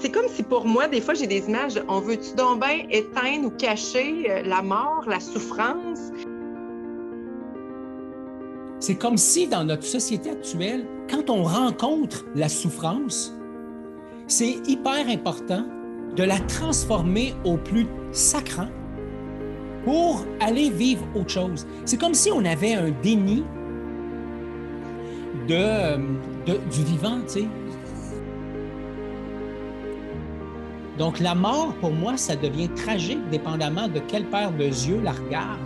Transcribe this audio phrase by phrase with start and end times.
[0.00, 3.46] c'est comme si pour moi, des fois, j'ai des images, on veut-tu donc bien éteindre
[3.46, 6.12] ou cacher euh, la mort, la souffrance?
[8.78, 13.34] C'est comme si dans notre société actuelle, quand on rencontre la souffrance,
[14.26, 15.64] c'est hyper important
[16.16, 18.68] de la transformer au plus sacrant
[19.84, 21.66] pour aller vivre autre chose.
[21.84, 23.44] C'est comme si on avait un déni
[25.48, 25.96] de,
[26.46, 27.48] du vivant, tu sais.
[31.00, 35.12] Donc la mort, pour moi, ça devient tragique dépendamment de quelle paire de yeux la
[35.12, 35.58] regarde.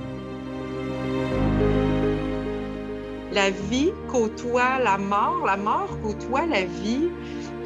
[3.32, 7.08] La vie côtoie la mort, la mort côtoie la vie.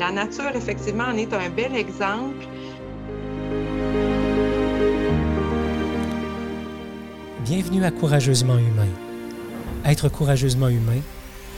[0.01, 2.47] La nature, effectivement, en est un bel exemple.
[7.45, 8.89] Bienvenue à Courageusement Humain.
[9.85, 11.03] Être courageusement humain,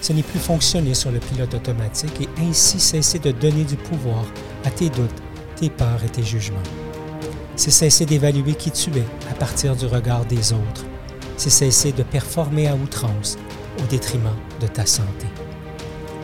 [0.01, 4.25] ce n'est plus fonctionner sur le pilote automatique et ainsi cesser de donner du pouvoir
[4.65, 5.23] à tes doutes,
[5.61, 6.59] tes peurs et tes jugements.
[7.57, 10.85] C'est cesser d'évaluer qui tu es à partir du regard des autres.
[11.37, 13.37] C'est cesser de performer à outrance
[13.83, 15.27] au détriment de ta santé.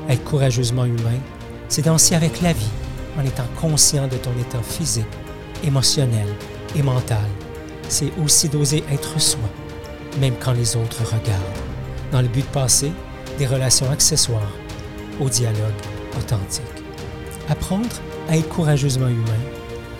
[0.09, 1.21] Être courageusement humain,
[1.69, 2.71] c'est danser avec la vie
[3.19, 5.05] en étant conscient de ton état physique,
[5.65, 6.29] émotionnel
[6.75, 7.29] et mental
[7.89, 9.49] c'est aussi d'oser être soi,
[10.21, 11.43] même quand les autres regardent,
[12.13, 12.93] dans le but de passer
[13.39, 14.53] des relations accessoires
[15.21, 15.59] au dialogue
[16.19, 16.65] authentique.
[17.49, 17.97] Apprendre
[18.29, 19.41] à être courageusement humain,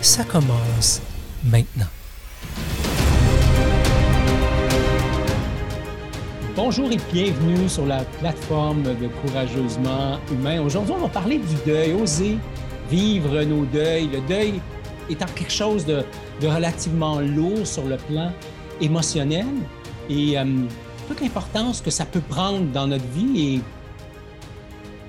[0.01, 1.01] ça commence
[1.43, 1.85] maintenant.
[6.55, 10.61] Bonjour et bienvenue sur la plateforme de Courageusement Humain.
[10.61, 12.37] Aujourd'hui, on va parler du deuil, oser
[12.89, 14.07] vivre nos deuils.
[14.07, 14.59] Le deuil
[15.09, 16.03] étant quelque chose de,
[16.41, 18.31] relativement lourd sur le plan
[18.81, 19.45] émotionnel
[20.09, 20.45] et euh,
[21.07, 23.61] toute l'importance que ça peut prendre dans notre vie et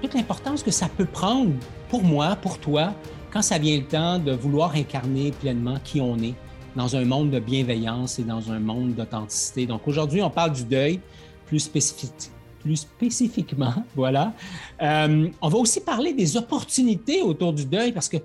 [0.03, 1.53] toute l'importance que ça peut prendre
[1.89, 2.95] pour moi, pour toi,
[3.33, 6.35] quand ça vient le temps de vouloir incarner pleinement qui on est
[6.77, 9.67] dans un monde de bienveillance et dans un monde d'authenticité.
[9.67, 11.01] Donc aujourd'hui, on parle du deuil
[11.47, 14.35] plus, spécifique, plus spécifiquement, voilà.
[14.83, 18.19] Euh, on va aussi parler des opportunités autour du deuil parce que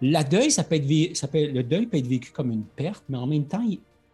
[0.00, 3.26] la deuil, ça peut être, le deuil peut être vécu comme une perte, mais en
[3.26, 3.64] même temps,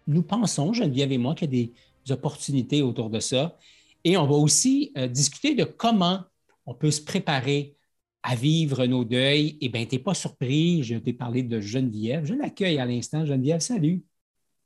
[0.07, 3.57] nous pensons, Geneviève et moi, qu'il y a des opportunités autour de ça.
[4.03, 6.21] Et on va aussi euh, discuter de comment
[6.67, 7.75] on peut se préparer
[8.25, 9.59] à vivre nos deuils.
[9.61, 12.25] Eh bien, tu n'es pas surpris, je t'ai parlé de Geneviève.
[12.25, 13.27] Je l'accueille à l'instant.
[13.27, 14.03] Geneviève, salut.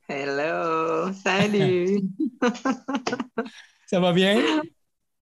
[0.08, 2.00] Hello, salut.
[3.86, 4.62] ça va bien?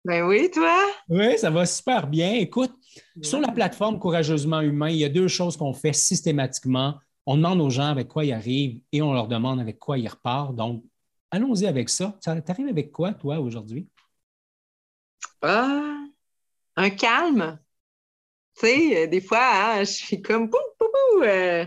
[0.05, 0.77] Ben oui, toi?
[1.09, 2.35] Oui, ça va super bien.
[2.35, 2.75] Écoute,
[3.23, 7.01] sur la plateforme Courageusement Humain, il y a deux choses qu'on fait systématiquement.
[7.25, 10.09] On demande aux gens avec quoi ils arrivent et on leur demande avec quoi ils
[10.09, 10.55] repartent.
[10.55, 10.85] Donc,
[11.31, 12.15] allons-y avec ça.
[12.23, 13.89] Tu arrives avec quoi, toi, aujourd'hui?
[15.41, 16.05] Ah,
[16.77, 17.59] un calme?
[18.59, 20.51] Tu sais, euh, des fois, hein, je suis comme
[21.23, 21.65] euh,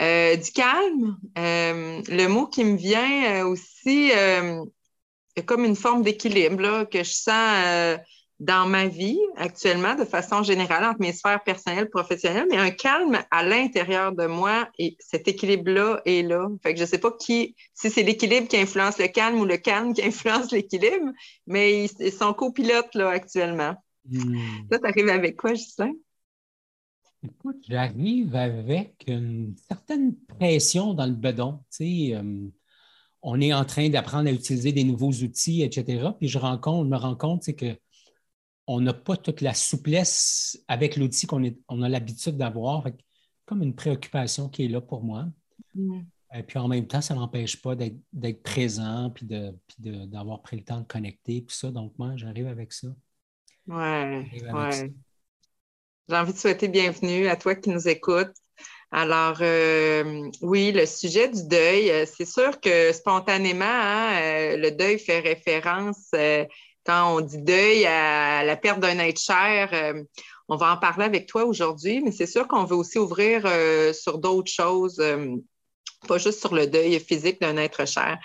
[0.00, 1.16] euh, du calme.
[1.36, 4.12] le mot qui me vient aussi,
[5.46, 7.98] comme une forme d'équilibre que je sens
[8.40, 13.22] dans ma vie actuellement, de façon générale, entre mes sphères personnelles, professionnelles, mais un calme
[13.30, 16.48] à l'intérieur de moi et cet équilibre-là est là.
[16.62, 19.44] Fait que je ne sais pas qui, si c'est l'équilibre qui influence le calme ou
[19.44, 21.12] le calme qui influence l'équilibre,
[21.46, 23.74] mais ils, sont copilotes là actuellement.
[24.10, 24.68] Hmm.
[24.70, 25.92] Là, tu arrives avec quoi, Justin?
[27.22, 31.58] Écoute, j'arrive avec une certaine pression dans le bedon.
[31.70, 32.48] Tu sais, euh,
[33.22, 36.12] on est en train d'apprendre à utiliser des nouveaux outils, etc.
[36.18, 37.78] Puis je, rencontre, je me rends compte que
[38.66, 42.84] on n'a pas toute la souplesse avec l'outil qu'on on a l'habitude d'avoir.
[43.44, 45.26] Comme une préoccupation qui est là pour moi.
[46.32, 49.26] Et puis en même temps, ça ne m'empêche pas d'être présent puis
[49.78, 51.42] d'avoir pris le temps de connecter.
[51.42, 52.88] Puis ça, donc moi, j'arrive avec ça.
[53.66, 54.26] Ouais.
[54.52, 54.92] ouais.
[56.08, 58.34] J'ai envie de souhaiter bienvenue à toi qui nous écoutes.
[58.92, 64.72] Alors, euh, oui, le sujet du deuil, euh, c'est sûr que spontanément, hein, euh, le
[64.72, 66.10] deuil fait référence
[66.84, 70.02] quand on dit deuil à la perte d'un être cher, euh,
[70.48, 73.42] on va en parler avec toi aujourd'hui, mais c'est sûr qu'on veut aussi ouvrir
[73.94, 75.00] sur d'autres choses,
[76.08, 78.18] pas juste sur le deuil physique d'un être cher.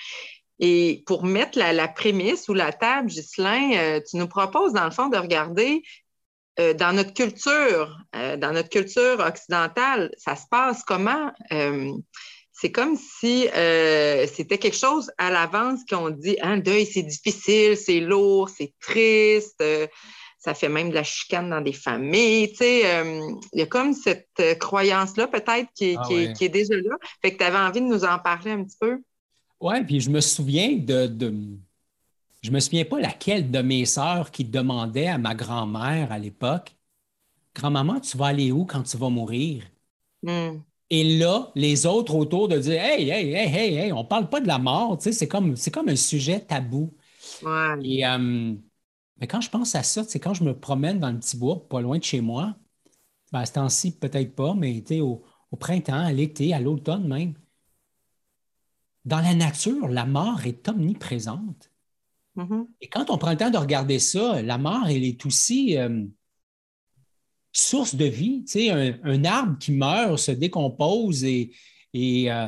[0.59, 5.09] Et pour mettre la, prémisse ou la table, Ghislain, tu nous proposes dans le fond
[5.09, 5.83] de regarder
[6.57, 11.31] dans notre culture, dans notre culture occidentale, ça se passe comment?
[12.55, 17.03] c'est comme si euh, c'était quelque chose à l'avance qu'on dit hein, le deuil, c'est
[17.03, 19.87] difficile, c'est lourd, c'est triste, euh,
[20.39, 22.51] ça fait même de la chicane dans des familles.
[22.51, 23.19] Tu sais, euh,
[23.51, 26.95] il y a comme cette croyance-là, peut-être, qui, ah est déjà là.
[27.21, 29.01] Fait que tu avais envie de nous en parler un petit peu?
[29.65, 31.33] Oui, puis je me souviens de, de.
[32.43, 36.75] Je me souviens pas laquelle de mes sœurs qui demandait à ma grand-mère à l'époque
[37.55, 39.63] Grand-maman, tu vas aller où quand tu vas mourir?
[40.21, 40.59] Hmm.
[40.89, 44.29] Et là, les autres autour de dire Hey, hey, hey, hey, hey, on ne parle
[44.29, 46.93] pas de la mort, c'est comme, comme un sujet tabou.
[47.83, 48.53] Et euh,
[49.19, 51.67] mais quand je pense à ça, c'est quand je me promène dans le petit bois,
[51.67, 52.55] pas loin de chez moi,
[53.31, 57.33] ben, à ce temps-ci, peut-être pas, mais au, au printemps, à l'été, à l'automne même,
[59.05, 61.71] dans la nature, la mort est omniprésente.
[62.35, 62.67] Mm-hmm.
[62.81, 66.03] Et quand on prend le temps de regarder ça, la mort, elle est aussi euh,
[67.51, 68.43] source de vie.
[68.45, 71.51] Tu un, arbre qui meurt se décompose et,
[71.93, 72.47] et, euh,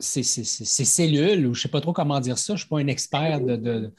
[0.00, 2.78] ses, cellules, ou je ne sais pas trop comment dire ça, je ne suis pas
[2.78, 3.92] un expert de,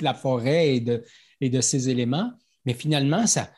[0.00, 1.04] la forêt et de,
[1.40, 2.32] et de ces éléments,
[2.64, 3.50] mais finalement, ça,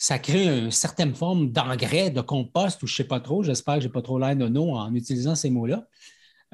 [0.00, 3.74] ça crée une certaine forme d'engrais, de compost, ou je ne sais pas trop, j'espère
[3.74, 5.86] que je n'ai pas trop l'air de nous en utilisant ces mots-là.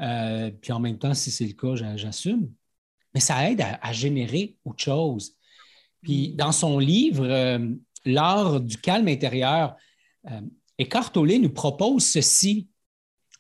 [0.01, 2.51] Euh, puis en même temps, si c'est le cas, j'assume.
[3.13, 5.37] Mais ça aide à, générer autre chose.
[6.03, 7.69] Puis dans son livre, euh,
[8.07, 9.77] L'art du calme intérieur,
[10.31, 10.41] euh,
[10.79, 12.69] Eckhart Tolle nous propose ceci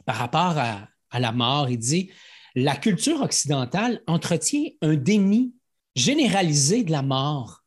[0.06, 1.68] par rapport à, à la mort.
[1.68, 2.10] Il dit
[2.54, 5.54] La culture occidentale entretient un déni
[5.96, 7.62] généralisé de la mort.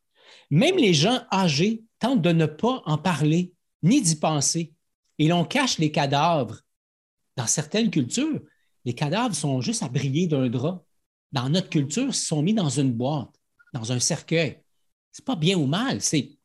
[0.50, 4.74] Même les gens âgés tentent de ne pas en parler ni d'y penser.
[5.18, 6.60] Et l'on cache les cadavres.
[7.36, 8.40] Dans certaines cultures,
[8.84, 10.84] les cadavres sont juste à briller d'un drap.
[11.32, 13.34] Dans notre culture, ils sont mis dans une boîte,
[13.74, 14.62] dans un cercueil.
[15.12, 16.00] C'est pas bien ou mal.
[16.00, 16.38] C'est...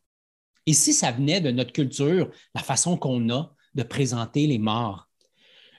[0.66, 5.08] Et si ça venait de notre culture, la façon qu'on a de présenter les morts?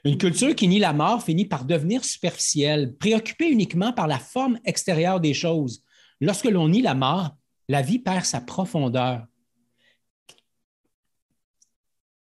[0.04, 4.58] Une culture qui nie la mort finit par devenir superficielle, préoccupée uniquement par la forme
[4.64, 5.82] extérieure des choses.
[6.20, 7.30] Lorsque l'on nie la mort,
[7.68, 9.26] la vie perd sa profondeur.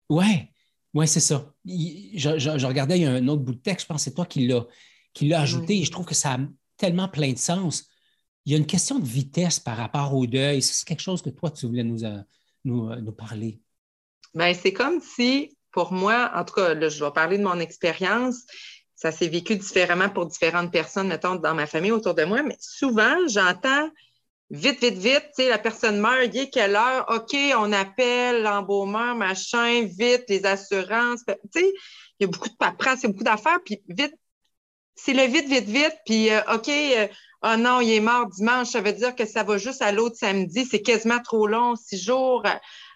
[0.09, 0.53] Ouais,
[0.93, 1.53] ouais, c'est ça.
[1.65, 4.27] Je, regardais, il y a un autre bout de texte, je pense que c'est toi
[4.27, 4.67] qui l'as,
[5.13, 6.39] qui l'a ajouté, et je trouve que ça a
[6.77, 7.89] tellement plein de sens.
[8.45, 10.61] Il y a une question de vitesse par rapport au deuil.
[10.61, 12.21] C'est quelque chose que toi, tu voulais nous, euh,
[12.65, 13.61] nous, euh, nous parler.
[14.35, 18.45] Bien, c'est comme si, pour moi, en tout cas, je vais parler de mon expérience,
[18.95, 22.57] ça s'est vécu différemment pour différentes personnes, mettons, dans ma famille autour de moi, mais
[22.61, 23.89] souvent, j'entends
[24.51, 27.07] vite, vite, vite, tu sais, la personne meurt, il est quelle heure?
[27.09, 31.23] OK, on appelle l'embaumeur, machin, vite, les assurances.
[31.27, 31.73] Tu sais,
[32.19, 34.15] il y a beaucoup de paperasse, il y beaucoup d'affaires, puis vite,
[34.95, 37.09] c'est le vite, vite, vite, puis euh, OK, euh,
[37.43, 40.17] oh non, il est mort dimanche, ça veut dire que ça va juste à l'autre
[40.17, 42.45] samedi, c'est quasiment trop long, six jours.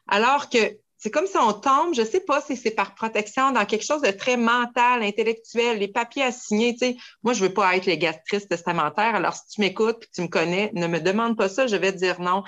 [0.06, 3.64] Alors que c'est comme si on tombe, je sais pas si c'est par protection, dans
[3.64, 6.72] quelque chose de très mental, intellectuel, les papiers à signer.
[6.72, 9.14] Tu sais, moi, je veux pas être légatrice testamentaire.
[9.14, 11.92] Alors, si tu m'écoutes et tu me connais, ne me demande pas ça, je vais
[11.92, 12.42] te dire non.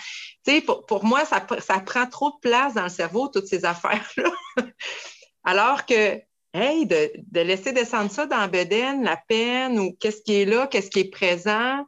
[0.44, 4.32] Tu sais, pour, moi, ça, prend trop de place dans le cerveau, toutes ces affaires-là.
[5.44, 6.20] Alors que,
[6.52, 10.66] hey, de, de, laisser descendre ça dans Beden, la peine, ou qu'est-ce qui est là,
[10.66, 11.84] qu'est-ce qui est présent,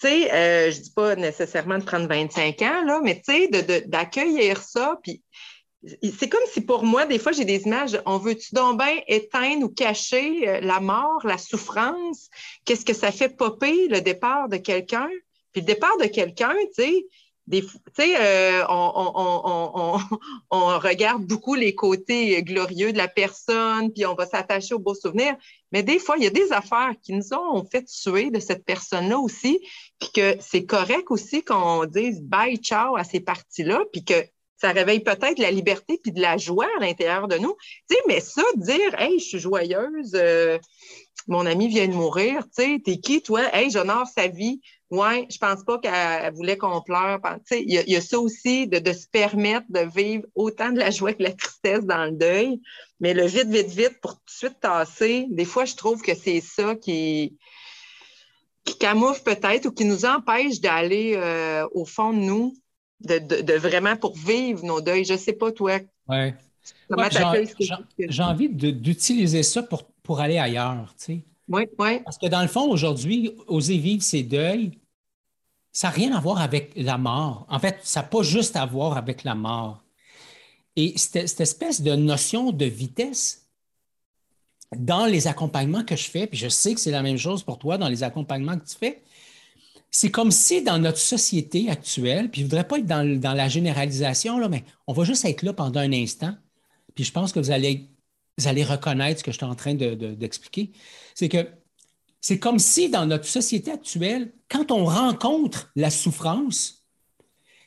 [0.00, 3.82] tu sais, euh, je dis pas nécessairement de prendre 25 ans, là, mais tu sais,
[3.86, 5.22] d'accueillir ça, puis
[5.82, 9.64] c'est comme si pour moi, des fois, j'ai des images, on veut-tu donc bien éteindre
[9.64, 12.28] ou cacher euh, la mort, la souffrance?
[12.64, 15.08] Qu'est-ce que ça fait popper le départ de quelqu'un?
[15.52, 17.06] Puis le départ de quelqu'un, tu sais,
[17.46, 17.64] des,
[17.98, 19.98] euh, on,
[20.78, 25.34] regarde beaucoup les côtés glorieux de la personne, puis on va s'attacher aux beaux souvenirs.
[25.72, 28.64] Mais des fois, il y a des affaires qui nous ont fait tuer de cette
[28.64, 29.58] personne-là aussi,
[29.98, 34.14] puis que c'est correct aussi qu'on dise bye, ciao à ces parties-là, puis que
[34.60, 37.56] ça réveille peut-être la liberté puis de la joie à l'intérieur de nous.
[37.88, 40.58] Tu sais, mais ça, dire, hey, je suis joyeuse, euh,
[41.28, 43.42] mon ami vient de mourir, tu sais, t'es qui, toi?
[43.54, 44.60] Hey, j'honore sa vie.
[44.90, 47.20] Ouais, je pense pas qu'elle voulait qu'on pleure.
[47.22, 50.90] Tu sais, il y, a ça aussi de, se permettre de vivre autant de la
[50.90, 52.60] joie que de la tristesse dans le deuil.
[52.98, 56.14] Mais le vite, vite, vite pour tout de suite tasser, des fois, je trouve que
[56.14, 57.38] c'est ça qui,
[58.64, 62.54] qui camoufle peut-être ou qui nous empêche d'aller euh, au fond de nous
[63.00, 65.04] de, vraiment pour vivre nos deuils.
[65.04, 65.78] Je ne sais pas, toi.
[66.08, 66.32] Oui.
[67.98, 70.94] J'ai envie d'utiliser ça pour, pour aller ailleurs.
[70.98, 71.24] Tu sais.
[71.48, 72.00] Oui, oui.
[72.04, 74.78] Parce que dans le fond, aujourd'hui, oser vivre ses deuils,
[75.72, 77.46] ça n'a rien à voir avec la mort.
[77.48, 79.82] En fait, ça n'a pas juste à voir avec la mort.
[80.76, 83.48] Et cette, cette, espèce de notion de vitesse
[84.76, 87.58] dans les accompagnements que je fais, puis je sais que c'est la même chose pour
[87.58, 89.02] toi dans les accompagnements que tu fais,
[89.90, 93.48] c'est comme si dans notre société actuelle, puis je ne voudrais pas être dans, la
[93.48, 96.34] généralisation, là, mais on va juste être là pendant un instant.
[96.94, 97.88] Puis je pense que vous allez,
[98.44, 100.70] allez reconnaître ce que je suis en train d'expliquer.
[101.14, 101.48] c'est que
[102.20, 106.84] c'est comme si dans notre société actuelle, quand on rencontre la souffrance,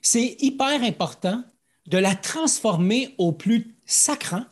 [0.01, 1.43] c'est hyper important
[1.87, 4.45] de la transformer au plus sacrant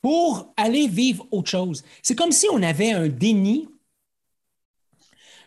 [0.00, 1.84] pour aller vivre autre chose.
[2.02, 3.68] C'est comme si on avait un déni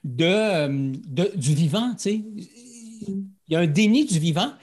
[0.04, 1.94] de, du vivant.
[1.96, 2.16] Tu sais.
[2.16, 4.54] Il y a un déni du vivant.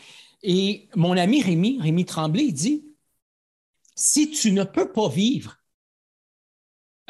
[0.42, 2.84] Et mon ami Rémi, Rémi Tremblay, il dit
[3.96, 5.56] si tu ne peux pas vivre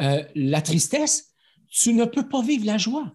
[0.00, 1.34] euh, la tristesse,
[1.68, 3.12] tu ne peux pas vivre la joie.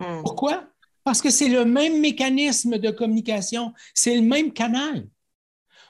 [0.00, 0.22] Hmm.
[0.22, 0.68] Pourquoi?
[1.04, 5.08] Parce que c'est le même mécanisme de communication, c'est le même canal.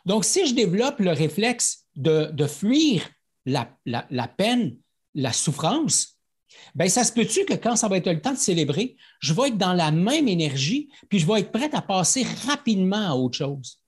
[0.07, 3.09] Donc, si je développe le réflexe de, fuir
[3.45, 3.67] la,
[4.29, 4.79] peine,
[5.15, 6.20] la souffrance,
[6.75, 9.49] ben ça se peut-tu que quand ça va être le temps de célébrer, je vais
[9.49, 13.39] être dans la même énergie, puis je vais être prête à passer rapidement à autre
[13.39, 13.81] chose?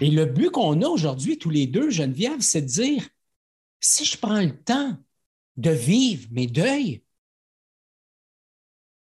[0.00, 3.08] Et le but qu'on a aujourd'hui, tous les deux, Geneviève, c'est de dire,
[3.80, 4.96] si je prends le temps
[5.56, 7.02] de vivre mes deuils,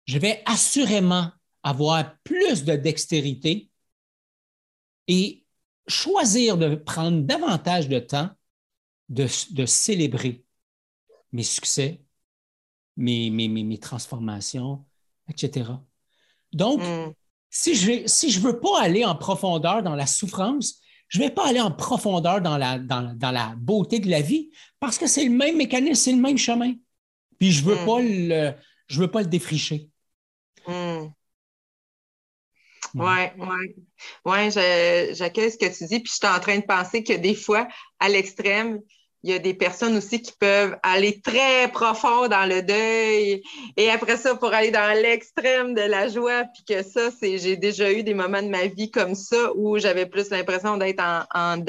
[0.06, 1.30] je vais assurément
[1.62, 3.70] avoir plus de dextérité
[5.08, 5.46] et
[5.86, 8.30] choisir de prendre davantage de temps
[9.08, 9.26] de,
[9.66, 10.44] célébrer
[11.32, 12.00] mes succès,
[12.96, 14.84] mes, mes, transformations,
[15.28, 15.70] etc.
[16.52, 17.12] Donc, hmm.
[17.50, 21.24] si je ne si je veux pas aller en profondeur dans la souffrance, je ne
[21.24, 25.06] vais pas aller en profondeur dans la, dans, la beauté de la vie parce que
[25.06, 26.74] c'est le même mécanisme, c'est le même chemin.
[27.38, 27.86] Puis je ne veux, hmm.
[27.86, 28.54] pas le,
[28.86, 29.88] je veux pas le défricher.
[30.66, 30.74] Oui,
[32.94, 33.00] oui.
[33.00, 33.32] Ouais,
[34.26, 34.50] ouais,
[35.14, 37.66] j'accueille ce que tu dis, puis je suis en train de penser que des fois,
[37.98, 38.80] à l'extrême,
[39.22, 43.42] il y a des personnes aussi qui peuvent aller très profond dans le deuil
[43.76, 46.44] et après ça pour aller dans l'extrême de la joie.
[46.52, 49.78] Puis que ça c'est j'ai déjà eu des moments de ma vie comme ça où
[49.78, 51.64] j'avais plus l'impression d'être en, en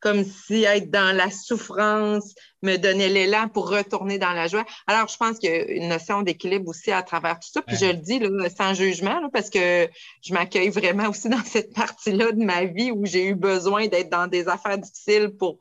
[0.00, 4.64] comme si être dans la souffrance me donnait l'élan pour retourner dans la joie.
[4.86, 7.62] Alors je pense qu'il y a une notion d'équilibre aussi à travers tout ça.
[7.62, 9.88] Puis je le dis là, sans jugement parce que
[10.22, 14.10] je m'accueille vraiment aussi dans cette partie-là de ma vie où j'ai eu besoin d'être
[14.10, 15.58] dans des affaires difficiles pour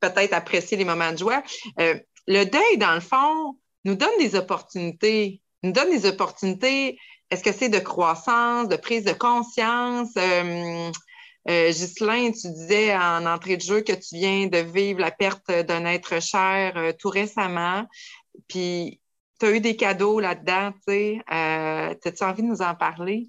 [0.00, 1.42] peut-être apprécier les moments de joie.
[1.80, 5.40] Euh, le deuil, dans le fond, nous donne des opportunités.
[5.62, 6.98] Nous donne des opportunités.
[7.30, 10.10] Est-ce que c'est de croissance, de prise de conscience?
[10.16, 10.90] Euh,
[11.48, 15.84] euh tu disais en entrée de jeu que tu viens de vivre la perte d'un
[15.86, 17.86] être cher euh, tout récemment.
[18.48, 19.00] Puis,
[19.40, 21.18] tu as eu des cadeaux là-dedans, tu sais.
[21.28, 23.28] As-tu envie de nous en parler?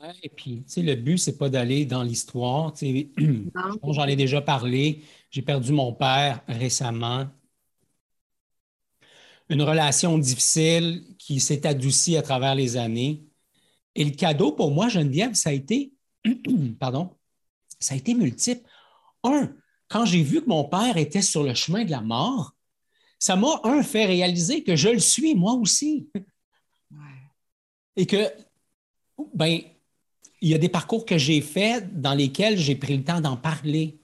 [0.00, 2.72] Oui, et puis, tu sais, le but, c'est pas d'aller dans l'histoire.
[3.82, 5.02] J'en ai déjà parlé.
[5.30, 7.28] J'ai perdu mon père récemment.
[9.48, 13.24] Une relation difficile qui s'est adoucie à travers les années.
[13.94, 15.92] Et le cadeau pour moi, Geneviève, ça a été,
[16.78, 17.10] pardon,
[17.80, 18.68] ça a été multiple.
[19.24, 19.54] Un,
[19.88, 22.54] quand j'ai vu que mon père était sur le chemin de la mort,
[23.18, 26.08] ça m'a, un, fait réaliser que je le suis moi aussi.
[27.96, 28.30] Et que,
[29.34, 29.60] ben,
[30.40, 33.36] il y a des parcours que j'ai faits dans lesquels j'ai pris le temps d'en
[33.36, 34.00] parler.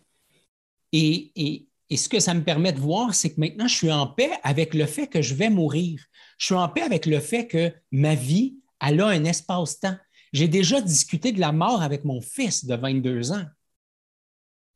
[0.96, 4.30] Et, ce que ça me permet de voir, c'est que maintenant, je suis en paix
[4.42, 6.00] avec le fait que je vais mourir.
[6.38, 9.96] Je suis en paix avec le fait que ma vie, elle a un espace-temps.
[10.32, 13.44] J'ai déjà discuté de la mort avec mon fils de 22 ans.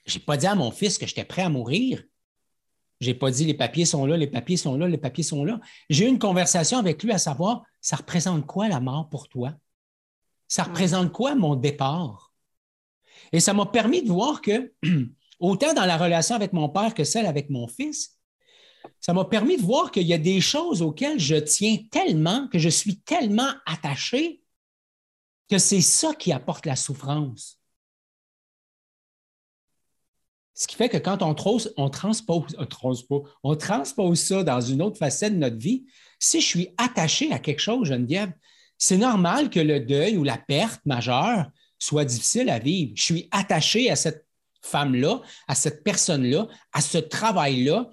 [0.07, 2.03] Je n'ai pas dit à mon fils que j'étais prêt à mourir.
[3.01, 5.45] Je n'ai pas dit les papiers sont là, les papiers sont là, les papiers sont
[5.45, 5.61] là.
[5.89, 9.55] J'ai eu une conversation avec lui à savoir, ça représente quoi la mort pour toi?
[10.49, 12.33] Ça représente quoi mon départ?
[13.33, 14.73] Et ça m'a permis de voir que
[15.39, 18.19] autant dans la relation avec mon père que celle avec mon fils,
[19.01, 22.59] ça m'a permis de voir qu'il y a des choses auxquelles je tiens tellement, que
[22.59, 24.43] je suis tellement attaché,
[25.49, 27.59] que c'est ça qui apporte la souffrance.
[30.55, 31.37] Ce qui fait que quand on,
[31.77, 32.57] on, transpose,
[33.45, 35.87] on transpose ça dans une autre facette de notre vie,
[36.19, 38.33] si je suis attaché à quelque chose, Geneviève,
[38.77, 41.47] c'est normal que le deuil ou la perte majeure
[41.79, 42.93] soit difficile à vivre.
[42.97, 44.28] Je suis attaché à cette
[44.69, 47.89] femme-là, à cette personne-là, à ce travail-là,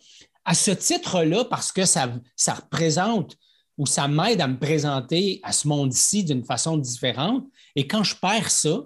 [0.46, 2.08] à ce titre-là, parce que ça,
[2.48, 3.38] représente
[3.78, 7.46] ou ça m'aide à me présenter à ce monde-ci d'une façon différente.
[7.76, 8.84] Et quand je perds ça,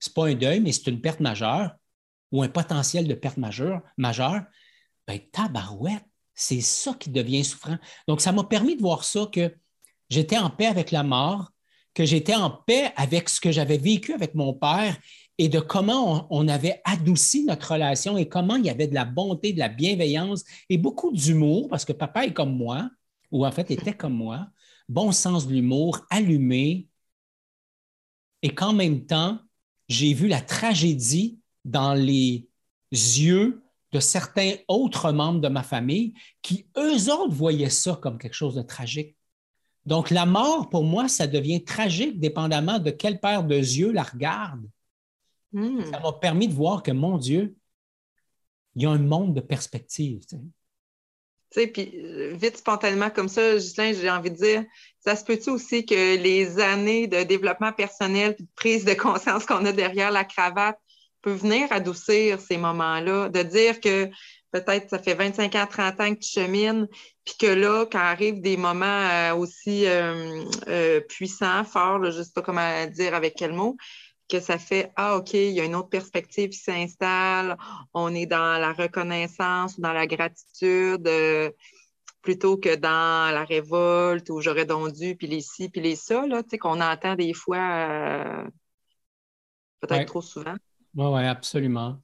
[0.00, 1.70] ce n'est pas un deuil, mais c'est une perte majeure
[2.32, 4.42] ou un potentiel de perte majeure, majeure
[5.06, 7.76] ben, tabarouette, c'est ça qui devient souffrant.
[8.08, 9.54] Donc, ça m'a permis de voir ça que
[10.10, 11.50] j'étais en paix avec la mort,
[11.94, 14.96] que j'étais en paix avec ce que j'avais vécu avec mon père
[15.38, 19.04] et de comment on, avait adouci notre relation et comment il y avait de la
[19.04, 22.88] bonté, de la bienveillance et beaucoup d'humour, parce que papa est comme moi,
[23.30, 24.48] ou en fait était comme moi,
[24.88, 26.88] bon sens de l'humour, allumé,
[28.42, 29.40] et qu'en même temps,
[29.88, 32.46] j'ai vu la tragédie dans les
[32.90, 33.62] yeux
[33.92, 38.54] de certains autres membres de ma famille qui, eux autres, voyaient ça comme quelque chose
[38.54, 39.16] de tragique.
[39.86, 44.02] Donc, la mort, pour moi, ça devient tragique dépendamment de quelle paire de yeux la
[44.02, 44.66] regarde.
[45.54, 45.84] Hmm.
[45.90, 47.56] Ça m'a permis de voir que, mon Dieu,
[48.74, 50.20] il y a un monde de perspectives.
[51.50, 54.64] sais, puis euh, vite, spontanément comme ça, Gislain, j'ai envie de dire,
[54.98, 59.64] ça se peut-tu aussi que les années de développement personnel, de prise de conscience qu'on
[59.64, 60.78] a derrière la cravate,
[61.22, 64.10] peuvent venir adoucir ces moments-là, de dire que
[64.54, 66.86] peut-être ça fait 25 ans, 30 ans que tu chemines,
[67.24, 72.22] puis que là, quand arrivent des moments euh, aussi euh, euh, puissants, forts, je ne
[72.22, 73.76] sais pas comment dire avec quel mot,
[74.28, 77.56] que ça fait Ah, OK, il y a une autre perspective qui s'installe,
[77.92, 81.08] on est dans la reconnaissance, dans la gratitude,
[82.22, 86.26] plutôt que dans la révolte où j'aurais donc dû, puis les ci, puis les ça,
[86.26, 88.46] là, qu'on entend des fois
[89.80, 90.56] peut-être trop souvent.
[90.94, 92.00] Oui, oui, absolument.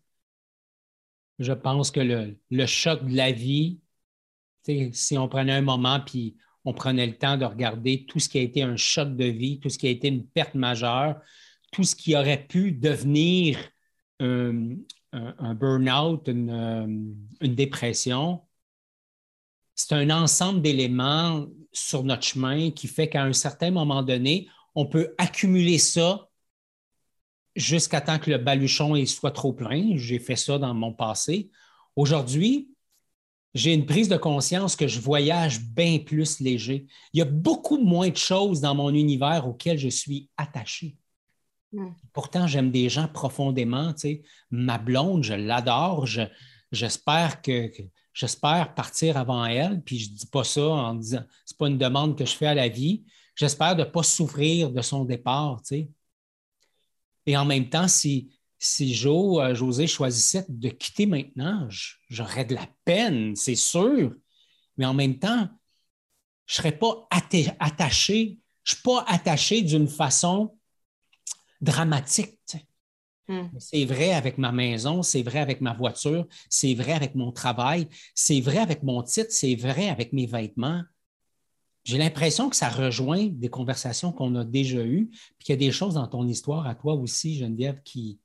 [1.38, 3.80] Je pense que le, choc de la vie,
[4.92, 6.36] si on prenait un moment puis
[6.66, 9.58] on prenait le temps de regarder tout ce qui a été un choc de vie,
[9.60, 11.18] tout ce qui a été une perte majeure,
[11.70, 13.58] tout ce qui aurait pu devenir
[14.20, 16.86] un, burn-out, une, euh,
[17.40, 18.42] une, dépression,
[19.74, 24.86] c'est un ensemble d'éléments sur notre chemin qui fait qu'à un certain moment donné, on
[24.86, 26.28] peut accumuler ça
[27.56, 29.96] jusqu'à temps que le baluchon soit trop plein.
[29.96, 31.50] J'ai fait ça dans mon passé.
[31.96, 32.68] Aujourd'hui,
[33.54, 36.86] j'ai une prise de conscience que je voyage bien plus léger.
[37.12, 40.96] Il y a beaucoup moins de choses dans mon univers auxquelles je suis attaché.
[41.72, 41.90] Hmm.
[42.12, 43.94] Pourtant, j'aime des gens profondément.
[44.50, 46.06] Ma blonde, je l'adore.
[46.72, 47.70] j'espère que,
[48.12, 49.82] j'espère partir avant elle.
[49.82, 52.46] Puis je ne dis pas ça en disant c'est pas une demande que je fais
[52.46, 53.04] à la vie.
[53.36, 55.62] J'espère ne pas souffrir de son départ.
[57.26, 61.68] Et en même temps, si, si euh, José choisissait de quitter maintenant,
[62.08, 64.12] j'aurais de la peine, c'est sûr.
[64.76, 65.48] Mais en même temps,
[66.46, 68.38] je ne serais pas attaché.
[68.64, 70.56] Je ne suis pas attaché d'une façon
[71.60, 72.38] dramatique.
[73.28, 73.46] Hmm.
[73.58, 77.88] C'est vrai avec ma maison, c'est vrai avec ma voiture, c'est vrai avec mon travail,
[78.14, 80.82] c'est vrai avec mon titre, c'est vrai avec mes vêtements.
[81.84, 85.66] J'ai l'impression que ça rejoint des conversations qu'on a déjà eues, puis qu'il y a
[85.68, 88.20] des choses dans ton histoire à toi aussi, Geneviève, qui,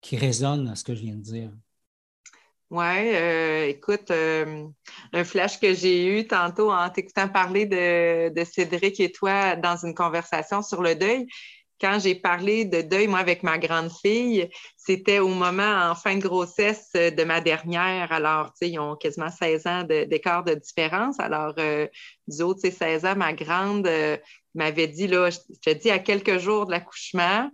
[0.00, 1.50] qui résonnent à ce que je viens de dire.
[2.70, 4.66] Oui, euh, écoute, euh,
[5.12, 9.76] un flash que j'ai eu tantôt en t'écoutant parler de, de, Cédric et toi dans
[9.76, 11.26] une conversation sur le deuil,
[11.80, 16.16] quand j'ai parlé de deuil, moi, avec ma grande fille, c'était au moment en fin
[16.16, 18.12] de grossesse de ma dernière.
[18.12, 21.18] Alors, tu sais, ils ont quasiment 16 ans d'écart de, différence.
[21.18, 21.86] Alors, euh,
[22.28, 24.16] du haut de ces 16 ans, ma grande euh,
[24.54, 27.50] m'avait dit, là, je te dis, à quelques jours de l'accouchement,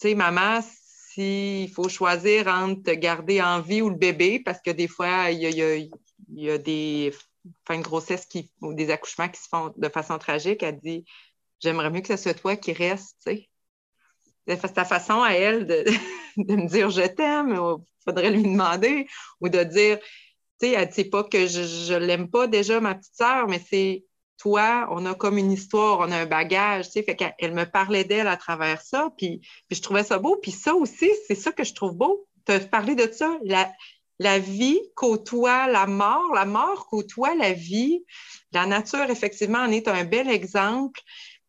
[0.00, 4.60] tu sais, maman, s'il faut choisir entre te garder en vie ou le bébé, parce
[4.60, 7.12] que des fois, il y a, des
[7.66, 11.04] fins de grossesse qui, ou des accouchements qui se font de façon tragique, elle dit
[11.60, 13.48] j'aimerais mieux que ce soit toi qui reste, tu sais.
[14.46, 15.84] C'est ta façon à elle de,
[16.36, 19.06] me dire je t'aime, il faudrait lui demander,
[19.40, 19.98] ou de dire,
[20.60, 23.60] tu sais, elle ne pas que je ne l'aime pas déjà, ma petite sœur, mais
[23.70, 24.04] c'est
[24.38, 27.64] toi, on a comme une histoire, on a un bagage, tu sais, fait qu'elle me
[27.64, 31.34] parlait d'elle à travers ça, puis, puis, je trouvais ça beau, puis ça aussi, c'est
[31.34, 33.70] ça que je trouve beau, te parler de ça, la,
[34.18, 38.04] la vie côtoie la mort, la mort côtoie la vie,
[38.52, 41.00] la nature, effectivement, en est un bel exemple,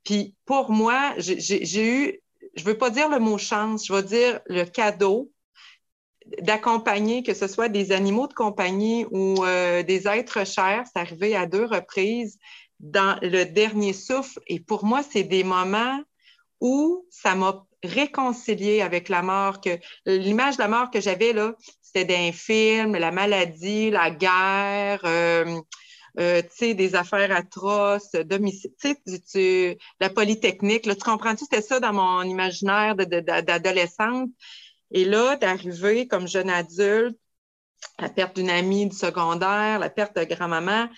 [0.04, 2.20] puis pour moi, j'ai eu,
[2.56, 5.32] je ne veux pas dire le mot chance, je vais dire le cadeau
[6.42, 10.84] d'accompagner, que ce soit des animaux de compagnie ou euh, des êtres chers.
[10.86, 12.38] C'est arrivé à deux reprises
[12.80, 14.40] dans le dernier souffle.
[14.48, 16.00] Et pour moi, c'est des moments
[16.62, 19.62] où ça m'a réconcilié avec la mort.
[19.62, 25.02] Que l'image de la mort que j'avais là, c'était d'un film, la maladie, la guerre.
[25.06, 25.60] Euh,
[26.20, 28.72] euh, des affaires atroces, domicile,
[29.32, 30.86] tu, la polytechnique.
[30.86, 31.44] Là, tu comprends-tu?
[31.44, 34.30] C'était ça dans mon imaginaire d'adolescente.
[34.92, 37.18] Et là, d'arriver comme jeune adulte,
[38.00, 40.90] la perte d'une amie du secondaire, la perte de grand-maman,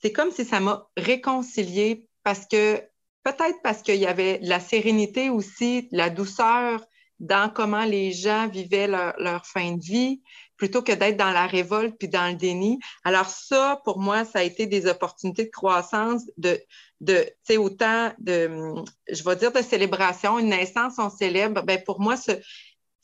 [0.00, 2.82] c'est comme si ça m'a réconciliée parce que,
[3.24, 6.84] peut-être parce qu'il y avait la sérénité aussi, la douceur
[7.18, 10.22] dans comment les gens vivaient leur, leur fin de vie,
[10.58, 12.78] plutôt que d'être dans la révolte puis dans le déni.
[13.04, 16.60] Alors ça, pour moi, ça a été des opportunités de croissance, de,
[17.00, 18.74] de tu sais, autant de,
[19.10, 20.38] je vais dire de célébration.
[20.38, 21.62] Une naissance, on célèbre.
[21.62, 22.32] Ben pour moi, ce,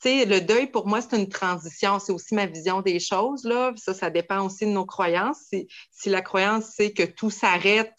[0.03, 1.99] le deuil, pour moi, c'est une transition.
[1.99, 3.43] C'est aussi ma vision des choses.
[3.43, 3.73] Là.
[3.77, 5.39] Ça, ça dépend aussi de nos croyances.
[5.49, 7.95] Si, si la croyance, c'est que tout s'arrête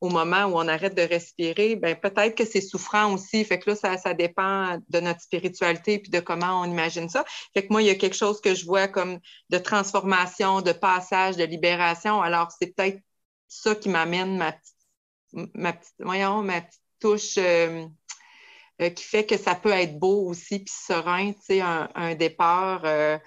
[0.00, 3.44] au moment où on arrête de respirer, ben peut-être que c'est souffrant aussi.
[3.44, 7.24] Fait que là, ça, ça dépend de notre spiritualité puis de comment on imagine ça.
[7.54, 9.18] Fait que moi, il y a quelque chose que je vois comme
[9.50, 12.22] de transformation, de passage, de libération.
[12.22, 13.00] Alors, c'est peut-être
[13.48, 17.86] ça qui m'amène ma petite, ma petite, voyons, ma petite touche euh,
[18.80, 22.82] euh, qui fait que ça peut être beau aussi, puis serein, tu sais, un, départ.
[22.84, 23.18] Euh,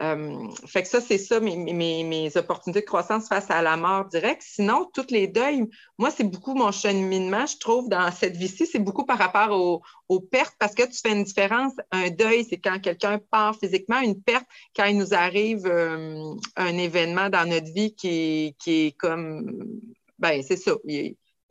[0.00, 4.06] euh, fait que ça, c'est ça, mes, mes, opportunités de croissance face à la mort
[4.06, 4.42] directe.
[4.42, 8.78] Sinon, toutes les deuils, moi, c'est beaucoup mon cheminement, je trouve, dans cette vie-ci, c'est
[8.78, 11.72] beaucoup par rapport aux, pertes, parce que tu fais une différence.
[11.90, 17.28] Un deuil, c'est quand quelqu'un part physiquement, une perte, quand il nous arrive un événement
[17.28, 19.80] dans notre vie qui qui est comme,
[20.18, 20.72] ben, c'est ça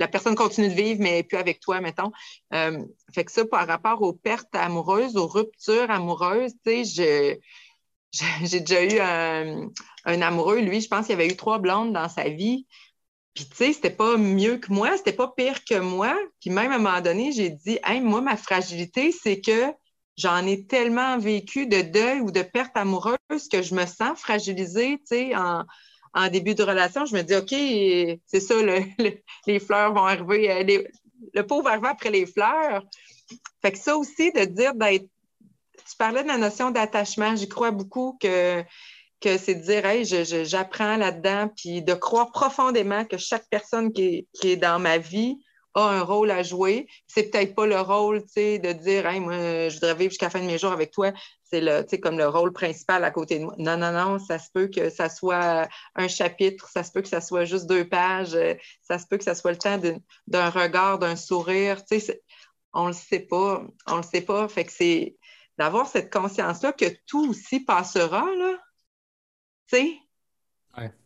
[0.02, 2.12] la personne continue de vivre, mais plus avec toi, mettons.
[2.54, 2.84] Euh,
[3.14, 7.40] fait que ça, par rapport aux pertes amoureuses, aux ruptures amoureuses, tu sais,
[8.44, 12.30] j'ai déjà eu un, amoureux, lui, je pense qu'il avait eu trois blondes dans sa
[12.30, 12.66] vie.
[13.36, 16.18] Puis, tu sais, c'était pas mieux que moi, c'était pas pire que moi.
[16.40, 19.72] Puis, même à un moment donné, j'ai dit, hey, moi, ma fragilité, c'est que
[20.18, 24.98] j'en ai tellement vécu de deuil ou de perte amoureuse que je me sens fragilisée,
[24.98, 25.64] tu sais, en,
[26.14, 28.56] en début de relation, je me dis, OK, c'est ça,
[29.48, 30.84] les fleurs vont arriver, euh,
[31.34, 32.84] le pot va arriver après les fleurs.
[33.62, 35.08] Fait que ça aussi, de dire d'être.
[35.90, 38.64] Tu parlais de la notion d'attachement, j'y crois beaucoup que,
[39.20, 40.06] que c'est de dire, hey,
[40.46, 45.38] j'apprends là-dedans, puis de croire profondément que chaque personne qui est, dans ma vie
[45.74, 46.88] a un rôle à jouer.
[47.08, 50.28] C'est peut-être pas le rôle, tu sais, de dire, hey, moi, je voudrais vivre jusqu'à
[50.28, 51.12] la fin de mes jours avec toi
[51.52, 53.56] c'est le, comme le rôle principal à côté de moi.
[53.58, 57.10] Non, non, non, ça se peut que ça soit un chapitre, ça se peut que
[57.10, 59.80] ça soit juste deux pages, euh, ça se peut que ça soit le temps
[60.28, 61.82] d'un regard, d'un sourire.
[62.74, 64.48] On le sait pas, on le sait pas.
[64.48, 65.18] Fait que c'est
[65.58, 68.58] d'avoir cette conscience-là que tout aussi passera, là.
[69.68, 69.98] Tu sais?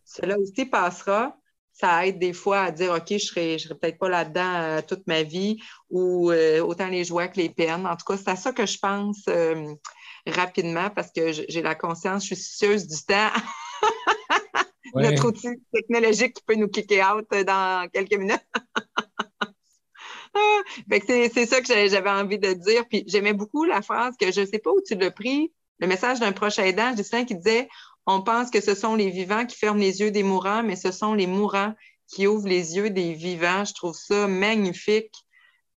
[0.06, 1.36] Cela aussi passera
[1.76, 4.56] ça aide des fois à dire OK, je ne serai, je serai peut-être pas là-dedans
[4.56, 5.58] euh, toute ma vie
[5.90, 7.86] ou euh, autant les joies que les peines.
[7.86, 9.28] En tout cas, c'est à ça que je pense
[10.28, 13.30] rapidement parce que j'ai la conscience, je suis soucieuse du temps.
[14.96, 18.46] Notre outil technologique qui peut nous kicker out dans quelques minutes.
[21.08, 22.88] c'est ça que j'avais envie de dire.
[22.88, 25.88] Puis j'aimais beaucoup la phrase que je ne sais pas où tu l'as pris, le
[25.88, 27.68] message d'un proche aidant, Justin, qui disait
[28.06, 30.92] On pense que ce sont les vivants qui ferment les yeux des mourants, mais ce
[30.92, 31.74] sont les mourants
[32.08, 33.66] qui ouvrent les yeux des vivants.
[33.66, 35.25] Je trouve ça magnifique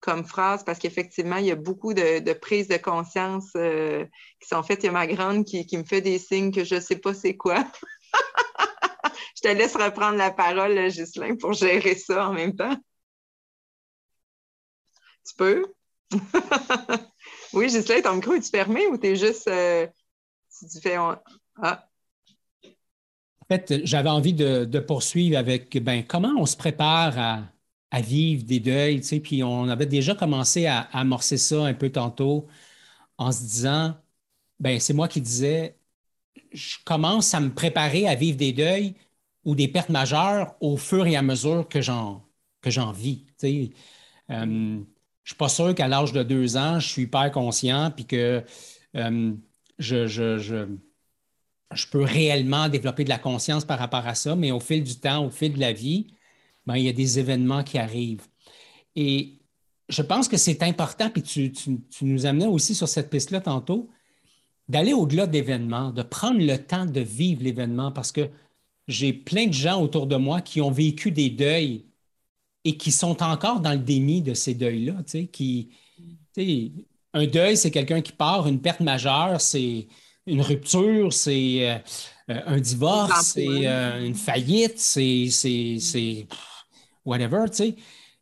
[0.01, 4.05] comme phrase parce qu'effectivement, il y a beaucoup de, prises de conscience euh,
[4.41, 4.83] qui sont faites.
[4.83, 7.15] Il y a ma grande qui, me fait des signes que je ne sais pas
[7.15, 7.65] c'est quoi.
[9.37, 12.77] je te laisse reprendre la parole, Ghislain, pour gérer ça en même temps.
[15.27, 15.65] Tu peux?
[17.53, 19.49] oui, Ghislain, ton micro est-tu fermé ou tu es juste.
[19.49, 19.87] Euh,
[20.61, 20.97] tu fais.
[21.63, 21.89] Ah.
[22.65, 27.43] En fait, j'avais envie de, de, poursuivre avec ben, comment on se prépare à,
[27.91, 31.75] à vivre des deuils, tu sais, puis on avait déjà commencé à, amorcer ça un
[31.75, 32.47] peu tantôt
[33.19, 33.97] en se disant,
[34.61, 35.79] ben c'est moi qui disais,
[36.53, 38.95] je commence à me préparer à vivre des deuils
[39.45, 42.25] ou des pertes majeures au fur et à mesure que j'en
[42.63, 43.27] que j'en vis.
[43.27, 43.71] Tu sais.
[44.31, 44.45] Euh,
[45.27, 48.07] je ne suis pas sûr qu'à l'âge de deux ans, je suis hyper conscient puis
[48.07, 48.45] que
[48.97, 49.35] euh,
[49.79, 50.69] je, je, je,
[51.75, 54.97] je, peux réellement développer de la conscience par rapport à ça, mais au fil du
[54.97, 56.09] temps, au fil de la vie,
[56.67, 58.27] ben, il y a des événements qui arrivent.
[58.97, 59.39] Et
[59.89, 61.53] je pense que c'est important, puis tu,
[62.03, 63.89] nous amenais aussi sur cette piste-là tantôt,
[64.69, 68.29] d'aller au-delà d'événements, de prendre le temps de vivre l'événement parce que
[68.89, 71.87] j'ai plein de gens autour de moi qui ont vécu des deuils
[72.65, 74.97] et qui sont encore dans le déni de ces deuils-là.
[75.33, 75.71] Qui,
[77.15, 79.87] un deuil, c'est quelqu'un qui part, une perte majeure, c'est
[80.27, 81.79] une rupture, c'est euh,
[82.47, 85.29] un divorce, c'est euh, une faillite, c'est
[87.07, 87.77] whatever, tu sais.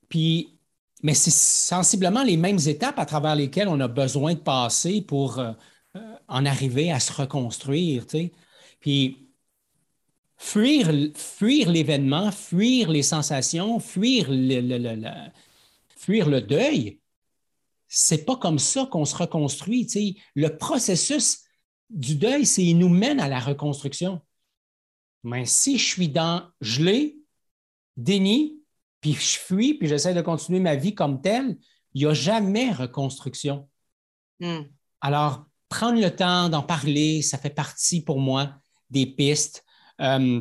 [0.08, 0.58] Puis,
[1.02, 5.38] mais c'est sensiblement les mêmes étapes à travers lesquelles on a besoin de passer pour
[5.38, 5.52] euh,
[5.96, 8.32] euh, en arriver à se reconstruire, tu sais.
[8.80, 9.28] Puis,
[10.36, 15.10] fuir, fuir l'événement, fuir les sensations, fuir le, le,
[15.96, 17.00] fuir le deuil,
[17.88, 20.14] c'est pas comme ça qu'on se reconstruit, tu sais.
[20.34, 21.44] Le processus
[21.90, 24.20] du deuil, c'est il nous mène à la reconstruction.
[25.22, 27.18] Mais si je suis dans gelé,
[27.96, 28.63] déni,
[29.04, 31.58] puis je fuis, puis j'essaie de continuer ma vie comme telle,
[31.92, 33.68] il n'y a jamais reconstruction.
[34.40, 34.62] Hmm.
[35.02, 38.54] Alors, prendre le temps d'en parler, ça fait partie pour moi
[38.88, 39.62] des pistes.
[40.00, 40.40] Euh,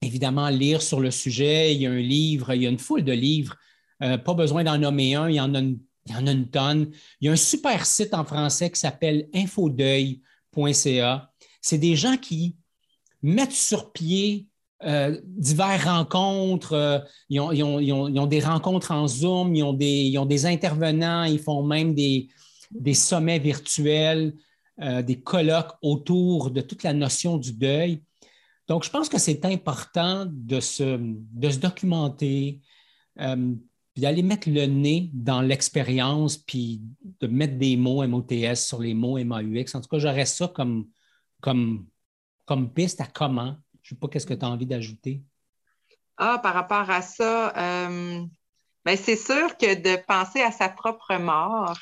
[0.00, 3.04] évidemment, lire sur le sujet, il y a un livre, il y a une foule
[3.04, 3.56] de livres.
[4.02, 6.32] Euh, pas besoin d'en nommer un, il y, en a une, il y en a
[6.32, 6.90] une tonne.
[7.20, 11.30] Il y a un super site en français qui s'appelle infodeuil.ca.
[11.60, 12.56] C'est des gens qui
[13.20, 14.48] mettent sur pied
[14.84, 16.72] euh, diverses rencontres.
[16.72, 22.28] Euh, ils, ont, des rencontres en Zoom, ils ont des, intervenants, ils font même des,
[22.94, 24.34] sommets virtuels,
[24.80, 28.02] euh, des colloques autour de toute la notion du deuil.
[28.66, 30.98] Donc, je pense que c'est important de se,
[31.58, 32.60] documenter,
[33.16, 36.80] puis d'aller mettre le nez dans l'expérience, puis
[37.20, 39.74] de mettre des mots MOTS sur les mots MAUX.
[39.74, 40.86] En tout cas, j'aurais ça comme
[42.74, 43.56] piste à comment.
[43.92, 45.20] Je ne sais pas qu'est-ce que tu as envie d'ajouter?
[46.16, 48.22] Ah, par rapport à ça, euh,
[48.86, 51.76] ben, c'est sûr que de penser à sa propre mort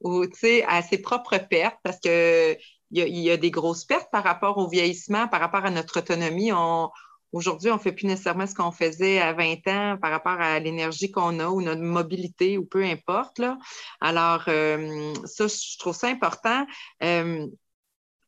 [0.00, 0.24] ou
[0.66, 2.56] à ses propres pertes, parce qu'il
[2.90, 6.52] y, y, a des grosses pertes par rapport au vieillissement, par rapport à notre autonomie.
[6.54, 6.90] On,
[7.32, 10.58] Aujourd'hui, on ne fait plus nécessairement ce qu'on faisait à 20 ans par rapport à
[10.58, 13.38] l'énergie qu'on a ou notre mobilité ou peu importe.
[13.38, 13.58] Là.
[14.02, 16.66] Alors, euh, ça, je trouve ça important.
[17.02, 17.46] Euh,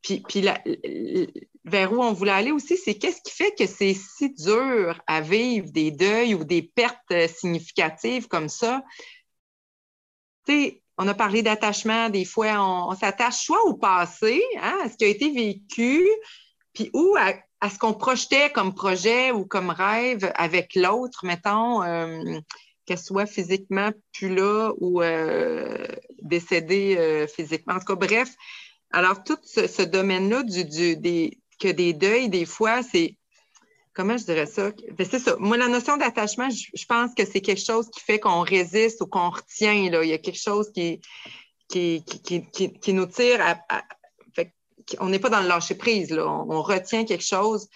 [0.05, 0.45] puis,
[1.65, 5.21] vers où on voulait aller aussi, c'est qu'est-ce qui fait que c'est si dur à
[5.21, 8.83] vivre des deuils ou des pertes significatives comme ça?
[10.45, 14.89] Tu sais, on a parlé d'attachement, des fois, on, s'attache soit au passé, hein, à
[14.89, 16.07] ce qui a été vécu,
[16.73, 17.33] puis ou à,
[17.69, 22.39] ce qu'on projetait comme projet ou comme rêve avec l'autre, mettons, euh,
[22.85, 25.87] qu'elle soit physiquement plus là ou euh,
[26.21, 27.73] décédée euh, physiquement.
[27.73, 28.29] En tout cas, bref.
[28.91, 33.17] Alors, tout ce, domaine-là du, des, que des deuils, des fois, c'est.
[33.93, 34.71] Comment je dirais ça?
[34.97, 35.37] Ben, c'est ça.
[35.39, 39.05] Moi, la notion d'attachement, je, pense que c'est quelque chose qui fait qu'on résiste ou
[39.05, 39.89] qu'on retient.
[39.89, 40.03] Là.
[40.03, 40.99] Il y a quelque chose qui,
[41.69, 43.83] qui, qui, nous tire à,
[44.99, 46.13] on n'est pas dans le lâcher prise.
[46.13, 47.67] On, retient quelque chose.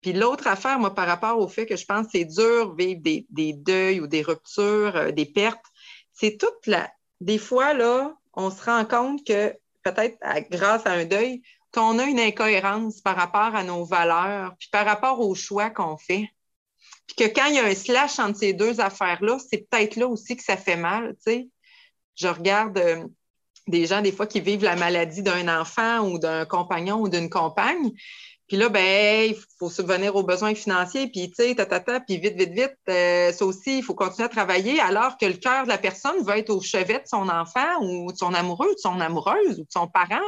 [0.00, 3.00] Puis l'autre affaire, moi, par rapport au fait que je pense que c'est dur vivre
[3.00, 5.64] des, deuils ou des ruptures, euh, des pertes,
[6.12, 6.90] c'est toute la.
[7.20, 10.18] Des fois, là, on se rend compte que peut-être
[10.50, 11.42] grâce à un deuil,
[11.72, 15.96] qu'on a une incohérence par rapport à nos valeurs, puis par rapport aux choix qu'on
[15.96, 16.28] fait.
[17.06, 20.06] Puis que quand il y a un slash entre ces deux affaires-là, c'est peut-être là
[20.06, 21.48] aussi que ça fait mal, tu sais.
[22.16, 22.78] Je regarde.
[22.78, 23.06] Euh,
[23.68, 27.30] des gens, des fois, qui vivent la maladie d'un enfant ou d'un compagnon ou d'une
[27.30, 27.92] compagne.
[28.52, 32.36] Puis là, ben, il faut subvenir aux besoins financiers, puis tu sais, tatata, puis vite,
[32.36, 35.70] vite, vite, euh, ça aussi, il faut continuer à travailler, alors que le cœur de
[35.70, 39.00] la personne va être au chevet de son enfant ou de son amoureux, de son
[39.00, 40.20] amoureuse ou de son parent.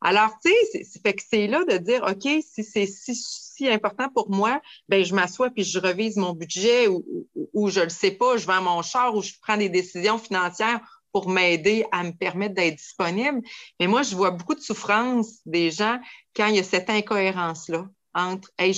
[0.00, 4.30] Alors, tu sais, c'est que c'est là de dire, OK, si c'est si, important pour
[4.30, 8.12] moi, ben je m'assois puis je revise mon budget ou, ou, ou je le sais
[8.12, 10.80] pas, je vends mon char ou je prends des décisions financières
[11.12, 13.42] pour m'aider à me permettre d'être disponible.
[13.78, 15.98] Mais moi, je vois beaucoup de souffrance des gens
[16.34, 18.74] quand il y a cette incohérence-là entre hey,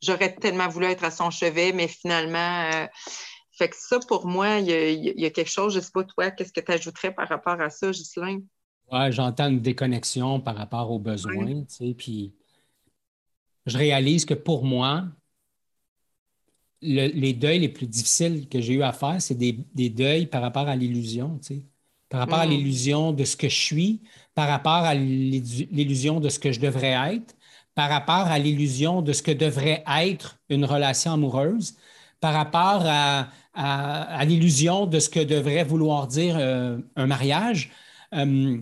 [0.00, 2.86] j'aurais tellement voulu être à son chevet, mais finalement, euh,
[3.52, 6.30] fait que ça, pour moi, il y, a, quelque chose, je ne sais pas toi,
[6.30, 8.40] qu'est-ce que tu ajouterais par rapport à ça, Ghislain?
[8.92, 12.34] Oui, j'entends une déconnexion par rapport aux besoins, tu sais, puis
[13.64, 15.04] je réalise que pour moi,
[16.82, 20.42] les deuils les plus difficiles que j'ai eu à faire, c'est des, des, deuils par
[20.42, 21.62] rapport à l'illusion, tu sais
[22.08, 22.50] par rapport à mm.
[22.50, 24.00] l'illusion de ce que je suis,
[24.34, 27.34] par rapport à l'illusion de ce que je devrais être,
[27.74, 31.74] par rapport à l'illusion de ce que devrait être une relation amoureuse,
[32.20, 33.28] par rapport à,
[34.24, 37.70] l'illusion de ce que devrait vouloir dire euh, un mariage.
[38.14, 38.58] Euh,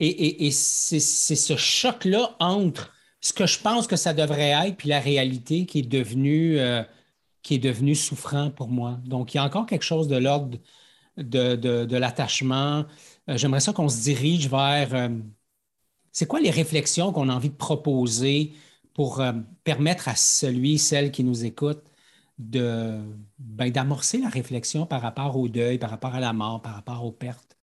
[0.00, 4.98] et, c'est ce choc-là entre ce que je pense que ça devrait être puis la
[4.98, 6.82] réalité qui est devenu, euh,
[7.42, 8.98] qui est devenu souffrant pour moi.
[9.04, 10.58] Donc, il y a encore quelque chose de l'ordre
[11.16, 12.86] de, l'attachement.
[13.28, 15.08] Euh, j'aimerais ça qu'on se dirige vers euh,
[16.12, 18.52] c'est quoi les réflexions qu'on a envie de proposer
[18.94, 19.32] pour euh,
[19.64, 21.82] permettre à celui, celle qui nous écoute
[22.38, 22.98] de
[23.38, 27.04] ben, d'amorcer la réflexion par rapport au deuil, par rapport à la mort, par rapport
[27.04, 27.56] aux pertes?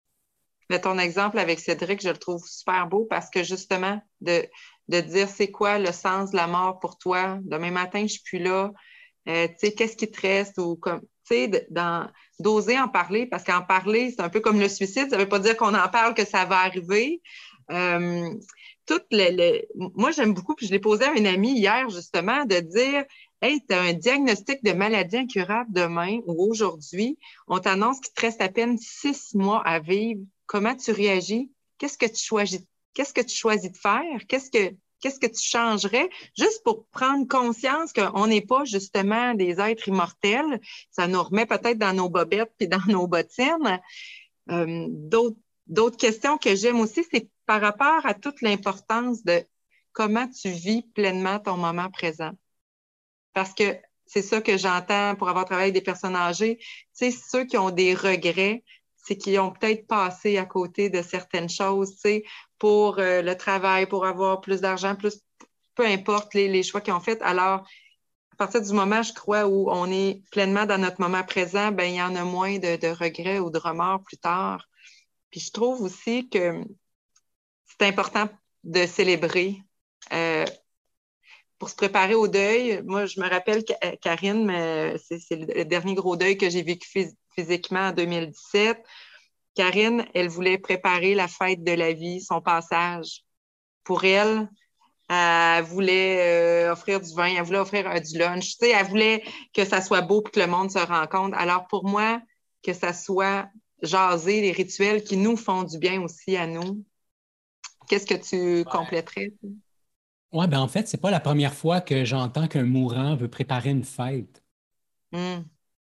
[0.70, 4.46] Mais ton exemple avec Cédric, je le trouve super beau parce que justement, de,
[4.90, 8.22] dire c'est quoi le sens de la mort pour toi, demain matin, je ne suis
[8.22, 8.74] plus là,
[9.26, 11.02] tu sais, qu'est-ce qui te reste ou comme,
[12.40, 15.30] d'oser en parler, parce qu'en parler, c'est un peu comme le suicide, ça ne veut
[15.30, 17.22] pas dire qu'on en parle que ça va arriver.
[17.72, 18.30] Euh,
[19.12, 23.06] les, Moi, j'aime beaucoup, puis je l'ai posé à une amie hier, justement, de dire
[23.42, 28.22] Hey, tu as un diagnostic de maladie incurable demain ou aujourd'hui, on t'annonce qu'il te
[28.22, 30.22] reste à peine six mois à vivre.
[30.48, 31.52] Comment tu réagis?
[31.78, 32.64] Qu'est-ce que tu choisis?
[32.96, 34.26] Qu'est-ce que tu choisis de faire?
[34.28, 36.10] Qu'est-ce que qu'est-ce que tu changerais?
[36.38, 40.60] Juste pour prendre conscience qu'on n'est pas justement des êtres immortels.
[40.92, 43.80] Ça nous remet peut-être dans nos bobettes puis dans nos bottines.
[44.50, 49.44] Euh, d'autres questions que j'aime aussi, c'est par rapport à toute l'importance de
[49.94, 52.32] comment tu vis pleinement ton moment présent.
[53.34, 56.58] Parce que c'est ça que j'entends pour avoir travaillé avec des personnes âgées.
[56.58, 58.64] Tu sais, ceux qui ont des regrets,
[58.96, 62.24] c'est qu'ils ont peut-être passé à côté de certaines choses, tu sais,
[62.60, 65.22] pour euh, le travail, pour avoir plus d'argent, plus
[65.76, 67.22] peu importe les, choix qu'ils ont faits.
[67.22, 67.68] Alors,
[68.32, 71.86] à partir du moment, je crois, où on est pleinement dans notre moment présent, ben,
[71.86, 74.68] il y en a moins de, regrets ou de remords plus tard.
[75.30, 76.64] Puis je trouve aussi que
[77.66, 78.28] c'est important
[78.64, 79.62] de célébrer.
[80.14, 80.46] Euh,
[81.60, 83.64] pour se préparer au deuil, moi, je me rappelle,
[84.02, 86.88] Karine, mais c'est le dernier gros deuil que j'ai vécu
[87.36, 88.84] physiquement en 2017.
[89.58, 93.24] Karine, elle voulait préparer la fête de la vie, son passage.
[93.84, 94.48] Pour elle,
[95.10, 98.58] elle voulait euh, offrir du vin, elle voulait offrir du lunch.
[98.58, 101.36] Tu sais, elle voulait que ça soit beau et que le monde se rencontre.
[101.36, 102.22] Alors, pour moi,
[102.62, 103.50] que ça soit
[103.82, 106.84] jaser les rituels qui nous font du bien aussi à nous.
[107.88, 109.34] Qu'est-ce que tu compléterais?
[110.34, 113.72] Oui, ben en fait, c'est pas la première fois que j'entends qu'un mourant veut préparer
[113.72, 114.44] une fête.
[115.12, 115.40] Hmm.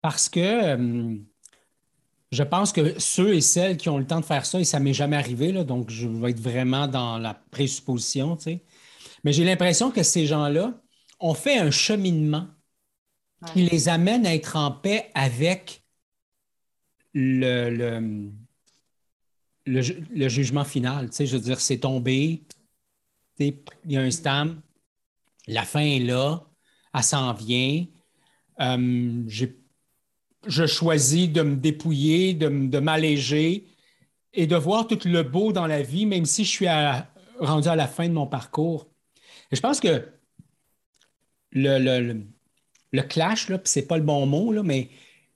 [0.01, 1.18] Parce que euh,
[2.31, 4.81] je pense que ceux et celles qui ont le temps de faire ça, et ça
[4.81, 8.64] m'est jamais arrivé, là, donc je vais être vraiment dans la présupposition, tu sais.
[9.25, 10.81] Mais j'ai l'impression que ces gens-là
[11.21, 12.47] ont fait un cheminement
[13.53, 15.83] qui les amène à être en paix avec
[17.14, 18.31] le,
[19.67, 21.11] le, jugement final.
[21.11, 22.45] Tu sais, je veux dire, c'est tombé,
[23.38, 23.55] il
[23.87, 24.61] y a un stam,
[25.47, 26.47] la fin est là,
[26.95, 27.87] elle s'en vient.
[28.61, 29.23] Euh,
[30.46, 33.66] je choisis de me dépouiller, de, de m'alléger
[34.35, 36.68] et de voir tout le beau dans la vie, même si je suis
[37.40, 38.88] rendu à la fin de mon parcours.
[39.51, 40.09] Et je pense que
[41.53, 42.22] le, le,
[42.92, 44.90] le, clash, ce n'est pas le bon mot, là, mais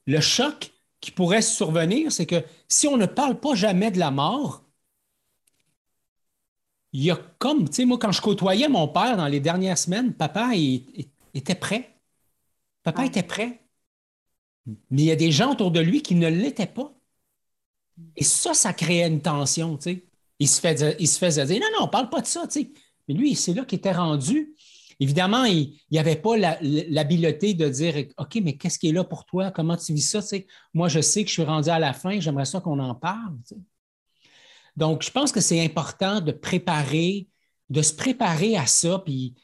[0.07, 4.11] le choc qui pourrait survenir, c'est que si on ne parle pas jamais de la
[4.11, 4.65] mort,
[6.93, 9.79] il y a comme, tu sais, moi, quand je côtoyais mon père dans les dernières
[9.79, 10.53] semaines, papa
[11.35, 11.91] était prêt.
[12.83, 13.62] Papa était prêt.
[14.67, 16.95] Mais il y a des gens autour de lui qui ne l'étaient pas.
[18.17, 20.05] Et ça, ça créait une tension, tu sais.
[20.39, 22.47] Il se, fait, il se faisait dire, non, non, on ne parle pas de ça,
[22.47, 22.73] tu sais.
[23.07, 24.55] Mais lui, c'est là qu'il était rendu.
[24.99, 29.25] Évidemment, il n'y avait pas l'habileté de dire OK, mais qu'est-ce qui est là pour
[29.25, 29.51] toi?
[29.51, 30.21] Comment tu vis ça?
[30.75, 33.37] moi, je sais que je suis rendu à la fin, j'aimerais ça qu'on en parle.
[34.77, 37.29] Donc, je pense que c'est important de préparer,
[37.69, 39.35] de se préparer à ça, puis,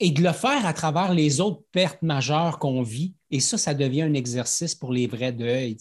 [0.00, 3.14] et de le faire à travers les autres pertes majeures qu'on vit.
[3.30, 5.76] Et ça, ça devient un exercice pour les vrais deuils,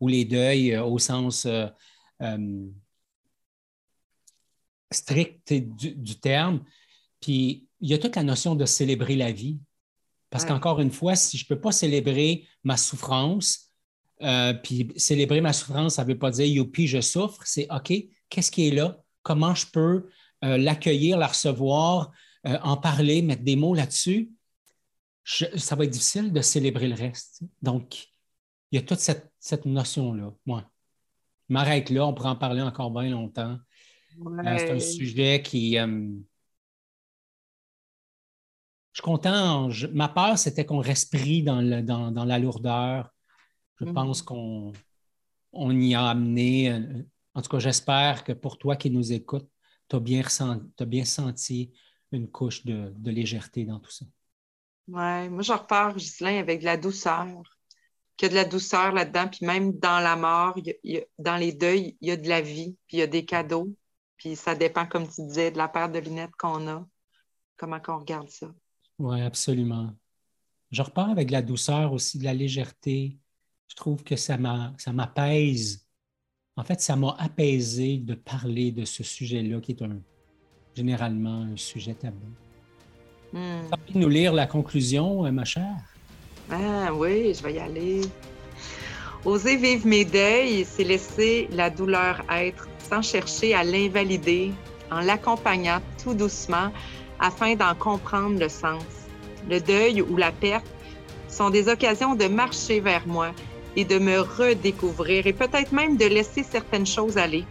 [0.00, 1.66] ou les deuils euh, au sens euh,
[2.22, 2.66] euh,
[4.90, 6.64] strict du, terme.
[7.20, 9.58] Puis il y a toute la notion de célébrer la vie.
[10.28, 13.70] Parce qu'encore une fois, si je ne peux pas célébrer ma souffrance,
[14.62, 17.92] puis célébrer ma souffrance, ça ne veut pas dire youpi, je souffre, c'est OK,
[18.30, 19.04] qu'est-ce qui est là?
[19.22, 20.08] Comment je peux
[20.40, 22.12] l'accueillir, la recevoir,
[22.44, 24.32] en parler, mettre des mots là-dessus?
[25.24, 27.42] Ça va être difficile de célébrer le reste.
[27.60, 28.08] Donc,
[28.70, 30.32] il y a toute cette, notion-là.
[30.46, 30.64] Moi,
[31.48, 33.58] je m'arrête là, on pourrait en parler encore bien longtemps.
[34.44, 35.76] c'est un sujet qui,
[38.92, 39.70] je suis content.
[39.92, 43.10] ma peur, c'était qu'on reste pris dans, la lourdeur.
[43.80, 43.94] Je mhm.
[43.94, 44.72] pense qu'on
[45.52, 46.70] y a amené.
[46.70, 47.02] Euh,
[47.34, 49.48] en tout cas, j'espère que pour toi qui nous écoutes,
[49.88, 50.22] tu as, bien
[50.86, 51.72] bien senti
[52.12, 54.04] une couche de, légèreté dans tout ça.
[54.92, 57.26] Oui, moi, je repars, Gislain, avec de la douceur.
[58.18, 60.54] Qu'il y a de la douceur là-dedans, puis même dans la mort,
[61.18, 63.74] dans les deuils, il y a de la vie, puis il y a des cadeaux.
[64.18, 66.86] Puis ça dépend, comme tu disais, de la paire de lunettes qu'on a,
[67.56, 68.52] comment on regarde ça.
[68.98, 69.94] Oui, absolument.
[70.70, 73.18] Je repars avec la douceur aussi, de la légèreté.
[73.68, 75.86] Je trouve que ça m'apaise.
[76.56, 80.02] En fait, ça m'a apaisé de parler de ce sujet-là, qui est un,
[80.76, 82.28] généralement un sujet tabou.
[83.32, 83.62] Hmm.
[83.70, 85.76] Tu envie de nous lire la conclusion, euh, ma chère?
[86.50, 88.00] Ah oui, je vais y aller.
[89.24, 94.50] Oser vivre mes deuils, c'est laisser la douleur être sans chercher à l'invalider,
[94.90, 96.72] en l'accompagnant tout doucement
[97.20, 98.84] afin d'en comprendre le sens.
[99.48, 100.66] Le deuil ou la perte
[101.28, 103.30] sont des occasions de marcher vers moi
[103.76, 107.44] et de me redécouvrir et peut-être même de laisser certaines choses aller.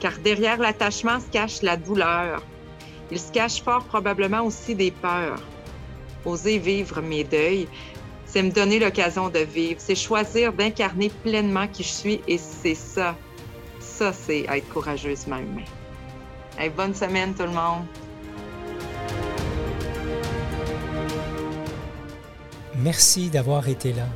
[0.00, 2.42] Car derrière l'attachement se cache la douleur.
[3.10, 5.42] Il se cache fort probablement aussi des peurs.
[6.24, 7.68] Oser vivre mes deuils,
[8.24, 12.74] c'est me donner l'occasion de vivre, c'est choisir d'incarner pleinement qui je suis et c'est
[12.74, 13.14] ça.
[13.80, 16.70] Ça, c'est être courageusement humain.
[16.76, 17.84] bonne semaine tout le monde.
[22.76, 24.08] Merci d'avoir été là.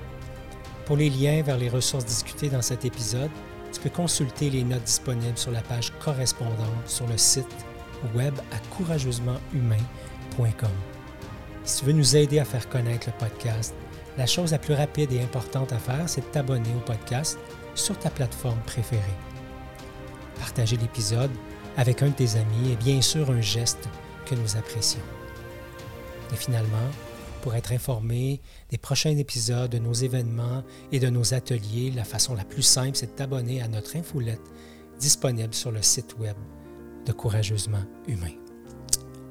[0.85, 3.31] Pour les liens vers les ressources discutées dans cet épisode,
[3.73, 7.47] tu peux consulter les notes disponibles sur la page correspondante sur le site
[8.15, 10.71] web à courageusementhumain.com.
[11.65, 13.75] Si tu veux nous aider à faire connaître le podcast,
[14.17, 17.39] la chose la plus rapide et importante à faire, c'est de t'abonner au podcast
[17.75, 19.03] sur ta plateforme préférée.
[20.39, 21.31] Partager l'épisode
[21.77, 23.89] avec un de tes amis est bien sûr un geste
[24.27, 25.03] que nous apprécions.
[26.33, 26.77] Et finalement,
[27.43, 28.41] pour être informé
[28.71, 32.97] des prochains épisodes, de nos événements et de nos ateliers, la façon la plus simple,
[32.97, 34.41] c'est de t'abonner à notre infolette
[34.99, 36.37] disponible sur le site web
[37.13, 38.33] Courageusement Humain.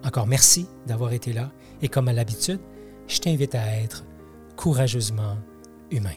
[0.03, 1.51] Encore merci d'avoir été là
[1.81, 2.59] et comme à l'habitude,
[3.07, 4.05] je t'invite à être
[4.55, 5.37] courageusement
[5.91, 6.15] humain.